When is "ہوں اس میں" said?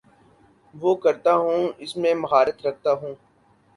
1.35-2.13